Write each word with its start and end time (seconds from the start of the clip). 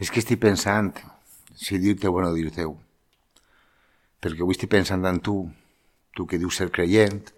És 0.00 0.10
que 0.10 0.20
estic 0.22 0.40
pensant 0.42 0.92
si 1.54 1.78
dir-te 1.78 2.10
o 2.10 2.20
no 2.22 2.32
dir-te-ho. 2.34 2.74
Perquè 4.20 4.42
avui 4.42 4.56
estic 4.56 4.72
pensant 4.72 5.04
en 5.06 5.20
tu, 5.22 5.36
tu 6.14 6.26
que 6.26 6.38
dius 6.40 6.58
ser 6.58 6.70
creient, 6.74 7.30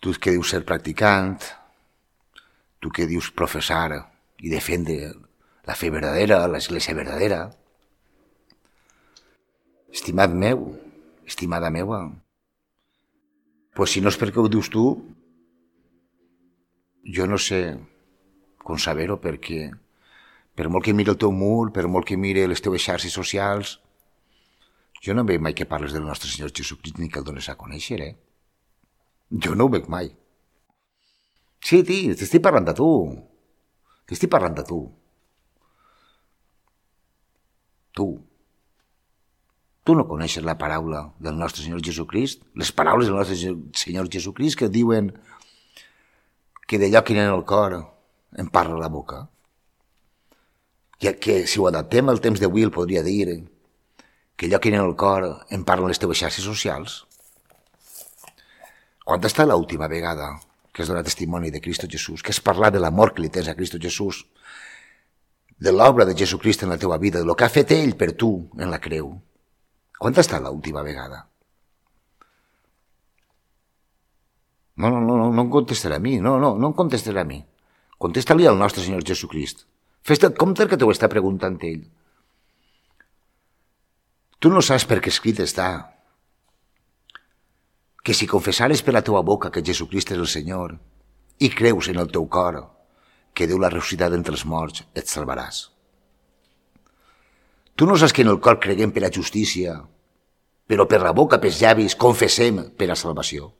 tu 0.00 0.12
que 0.20 0.34
dius 0.34 0.50
ser 0.52 0.64
practicant, 0.68 1.38
tu 2.80 2.90
que 2.92 3.06
dius 3.08 3.30
professar 3.32 3.96
i 4.44 4.50
defendre 4.52 5.14
la 5.64 5.76
fe 5.78 5.88
verdadera, 5.88 6.42
l'església 6.48 6.92
verdadera. 6.96 7.46
Estimat 9.94 10.34
meu, 10.34 10.66
estimada 11.24 11.70
meua, 11.70 12.02
pues 13.74 13.94
si 13.94 14.02
no 14.02 14.12
és 14.12 14.18
perquè 14.20 14.42
ho 14.42 14.50
dius 14.52 14.68
tu, 14.68 14.84
jo 17.04 17.26
no 17.30 17.38
sé 17.40 17.62
com 18.64 18.78
saber-ho 18.80 19.16
perquè 19.22 19.70
per 20.54 20.68
molt 20.70 20.84
que 20.86 20.94
mire 20.94 21.10
el 21.10 21.18
teu 21.18 21.32
mur, 21.34 21.72
per 21.74 21.86
molt 21.90 22.06
que 22.06 22.16
mire 22.16 22.46
les 22.48 22.62
teves 22.62 22.82
xarxes 22.82 23.14
socials, 23.14 23.78
jo 25.04 25.14
no 25.14 25.26
veig 25.28 25.42
mai 25.42 25.52
que 25.52 25.66
parles 25.68 25.92
del 25.92 26.06
nostre 26.06 26.30
Senyor 26.30 26.52
Jesucrist 26.54 26.98
ni 26.98 27.10
que 27.10 27.18
el 27.20 27.26
dones 27.26 27.48
a 27.50 27.58
conèixer, 27.60 28.00
eh? 28.00 28.14
Jo 29.44 29.54
no 29.58 29.66
ho 29.66 29.72
veig 29.74 29.88
mai. 29.92 30.12
Sí, 31.64 31.82
ti, 31.84 31.98
t'estic 32.14 32.44
parlant 32.44 32.64
de 32.68 32.74
tu. 32.78 32.86
T'estic 34.08 34.30
parlant 34.32 34.54
de 34.56 34.64
tu. 34.68 34.78
Tu. 37.96 38.06
Tu 39.84 39.94
no 39.96 40.06
coneixes 40.08 40.44
la 40.44 40.56
paraula 40.60 41.02
del 41.20 41.36
nostre 41.36 41.64
Senyor 41.64 41.82
Jesucrist? 41.84 42.46
Les 42.56 42.72
paraules 42.72 43.10
del 43.10 43.18
nostre 43.18 43.36
Senyor 43.36 44.08
Jesucrist 44.12 44.60
que 44.60 44.70
diuen 44.72 45.12
que 46.64 46.80
d'allò 46.80 47.04
que 47.04 47.18
en 47.18 47.26
el 47.26 47.44
cor 47.44 47.76
en 48.40 48.48
parla 48.48 48.80
la 48.80 48.88
boca 48.88 49.26
que, 51.04 51.18
que 51.20 51.46
si 51.46 51.60
ho 51.60 51.68
adaptem 51.68 52.08
al 52.08 52.22
temps 52.24 52.40
d'avui 52.40 52.64
el 52.64 52.72
podria 52.72 53.04
dir 53.04 53.44
que 54.36 54.48
allò 54.48 54.60
que 54.60 54.72
en 54.72 54.80
el 54.80 54.96
cor 54.96 55.26
en 55.50 55.64
parlen 55.68 55.92
les 55.92 56.00
teves 56.00 56.18
xarxes 56.18 56.44
socials. 56.44 57.04
Quan 59.04 59.22
està 59.28 59.44
l'última 59.46 59.88
vegada 59.90 60.32
que 60.72 60.82
has 60.82 60.90
donat 60.90 61.06
testimoni 61.06 61.52
de 61.54 61.60
Cristo 61.60 61.86
Jesús, 61.90 62.22
que 62.22 62.32
has 62.32 62.40
parlat 62.40 62.74
de 62.74 62.80
l'amor 62.82 63.12
que 63.14 63.22
li 63.22 63.30
tens 63.30 63.48
a 63.48 63.54
Cristo 63.54 63.78
Jesús, 63.78 64.24
de 65.60 65.70
l'obra 65.70 66.04
de 66.08 66.16
Jesucrist 66.18 66.64
en 66.64 66.72
la 66.72 66.78
teva 66.78 66.98
vida, 66.98 67.20
de 67.20 67.28
lo 67.28 67.36
que 67.36 67.44
ha 67.44 67.52
fet 67.52 67.70
ell 67.76 67.94
per 67.94 68.10
tu 68.18 68.32
en 68.58 68.72
la 68.72 68.80
creu. 68.82 69.12
Quan 70.00 70.16
està 70.18 70.40
l'última 70.42 70.82
vegada? 70.82 71.28
No, 74.74 74.90
no, 74.90 74.98
no, 74.98 75.30
no 75.30 75.42
em 75.44 75.50
contestarà 75.52 76.00
a 76.00 76.02
mi, 76.02 76.16
no, 76.18 76.34
no, 76.42 76.56
no 76.58 76.72
em 76.72 76.74
contestarà 76.74 77.22
a 77.22 77.28
mi. 77.28 77.38
Contesta-li 78.02 78.48
al 78.50 78.58
nostre 78.58 78.82
Senyor 78.82 79.06
Jesucrist. 79.06 79.68
Fes-te 80.04 80.30
compte 80.36 80.66
que 80.68 80.76
t'ho 80.80 80.90
està 80.92 81.08
preguntant 81.08 81.56
ell. 81.64 81.84
Tu 84.38 84.50
no 84.52 84.60
saps 84.60 84.84
per 84.88 85.00
què 85.00 85.12
escrit 85.12 85.40
està 85.40 85.68
que 88.04 88.12
si 88.12 88.28
confessares 88.28 88.82
per 88.84 88.92
la 88.92 89.00
teua 89.00 89.22
boca 89.24 89.48
que 89.48 89.62
Jesucrist 89.64 90.12
és 90.12 90.20
el 90.20 90.28
Senyor 90.28 90.74
i 91.40 91.48
creus 91.48 91.88
en 91.88 92.02
el 92.02 92.10
teu 92.12 92.26
cor 92.28 92.60
que 93.34 93.48
Déu 93.50 93.58
l'ha 93.58 93.70
ressuscitat 93.72 94.12
entre 94.14 94.36
els 94.36 94.44
morts, 94.46 94.84
et 94.94 95.10
salvaràs. 95.10 95.64
Tu 97.74 97.88
no 97.88 97.96
saps 97.98 98.12
que 98.14 98.22
en 98.22 98.30
el 98.30 98.38
cor 98.38 98.60
creguem 98.62 98.92
per 98.94 99.02
a 99.08 99.10
justícia, 99.10 99.80
però 100.70 100.86
per 100.86 101.00
la 101.02 101.14
boca, 101.16 101.40
pels 101.42 101.58
llavis, 101.58 101.96
confessem 101.98 102.60
per 102.78 102.92
a 102.92 102.98
salvació. 103.00 103.50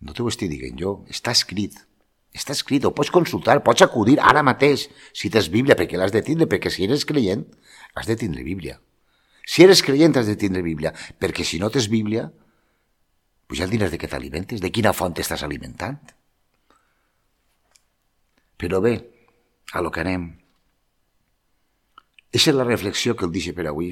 No 0.00 0.16
t'ho 0.16 0.26
estic 0.32 0.50
dient 0.50 0.80
jo, 0.80 0.96
està 1.12 1.36
escrit. 1.36 1.78
Està 2.36 2.54
escrit, 2.54 2.84
ho 2.86 2.92
pots 2.94 3.10
consultar, 3.10 3.58
pots 3.66 3.82
acudir 3.82 4.18
ara 4.22 4.44
mateix, 4.46 4.86
si 5.12 5.30
tens 5.34 5.48
Bíblia, 5.50 5.74
perquè 5.78 5.98
l'has 5.98 6.14
de 6.14 6.22
tindre, 6.22 6.46
perquè 6.50 6.70
si 6.70 6.86
eres 6.86 7.04
creient, 7.04 7.42
has 7.98 8.06
de 8.06 8.16
tindre 8.16 8.44
Bíblia. 8.46 8.78
Si 9.42 9.64
eres 9.64 9.82
creient, 9.82 10.14
has 10.16 10.30
de 10.30 10.36
tindre 10.38 10.62
Bíblia, 10.62 10.92
perquè 11.18 11.44
si 11.44 11.58
no 11.58 11.72
tens 11.74 11.88
Bíblia, 11.90 12.28
pues 13.50 13.58
ja 13.58 13.66
el 13.66 13.72
diràs 13.74 13.90
de 13.90 13.98
què 13.98 14.06
t'alimentes, 14.06 14.62
de 14.62 14.70
quina 14.70 14.94
font 14.94 15.16
estàs 15.18 15.42
alimentant. 15.42 15.98
Però 18.60 18.78
bé, 18.84 18.94
a 19.72 19.82
lo 19.82 19.90
que 19.90 20.04
anem. 20.04 20.28
Eixa 22.30 22.52
és 22.52 22.56
la 22.56 22.68
reflexió 22.68 23.16
que 23.16 23.26
el 23.26 23.32
deixe 23.34 23.54
per 23.56 23.66
avui. 23.66 23.90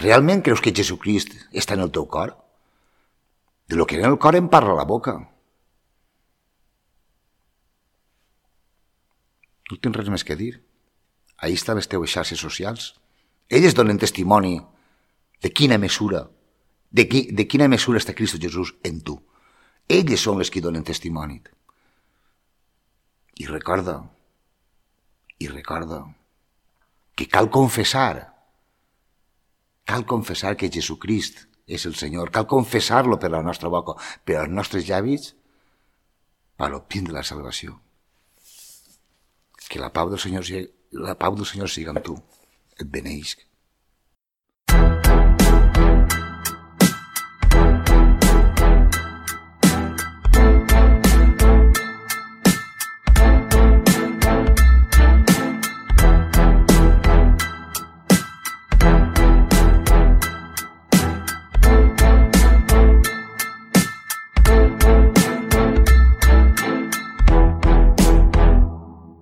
Realment 0.00 0.40
creus 0.40 0.62
que 0.64 0.72
Jesucrist 0.72 1.34
està 1.52 1.76
en 1.76 1.84
el 1.84 1.92
teu 1.92 2.06
cor? 2.08 2.32
De 3.68 3.76
lo 3.76 3.84
que 3.84 3.98
en 4.00 4.08
el 4.08 4.16
cor 4.16 4.38
em 4.38 4.48
parla 4.48 4.78
la 4.78 4.88
boca. 4.88 5.18
No 9.72 9.78
tens 9.80 9.96
res 9.96 10.10
més 10.12 10.24
que 10.28 10.36
dir. 10.36 10.52
Ahí 11.40 11.56
estan 11.56 11.78
les 11.78 11.88
teves 11.88 12.12
xarxes 12.12 12.40
socials. 12.44 12.92
Elles 13.48 13.72
donen 13.74 13.98
testimoni 13.98 14.58
de 15.42 15.50
quina 15.50 15.78
mesura, 15.80 16.26
de, 16.90 17.06
qui, 17.08 17.22
de 17.32 17.46
quina 17.48 17.70
mesura 17.72 18.00
està 18.02 18.12
Cristo 18.12 18.40
Jesús 18.40 18.74
en 18.84 19.00
tu. 19.00 19.16
Elles 19.88 20.20
són 20.20 20.36
les 20.38 20.52
que 20.52 20.60
donen 20.60 20.84
testimoni. 20.84 21.40
I 23.40 23.48
recorda, 23.48 23.96
i 25.40 25.48
recorda, 25.48 26.02
que 27.16 27.26
cal 27.32 27.48
confessar, 27.50 28.28
cal 29.88 30.04
confessar 30.04 30.52
que 30.60 30.68
Jesucrist 30.68 31.46
és 31.64 31.88
el 31.88 31.96
Senyor, 31.96 32.28
cal 32.30 32.44
confessar-lo 32.46 33.16
per 33.18 33.32
la 33.32 33.40
nostra 33.42 33.72
boca, 33.72 33.96
per 34.28 34.36
als 34.42 34.52
nostres 34.52 34.84
llavis, 34.84 35.32
per 36.60 36.74
obtindre 36.76 37.16
la 37.16 37.24
salvació. 37.24 37.80
Que 39.72 39.80
la 39.80 39.88
pau 39.96 40.10
del 40.12 40.20
Senyor, 40.20 40.48
la 41.08 41.16
pau 41.16 41.36
del 41.38 41.48
Senyor 41.48 41.70
siga 41.72 41.94
amb 41.94 42.04
tu. 42.04 42.18
Et 42.76 42.88
beneix. 42.96 43.36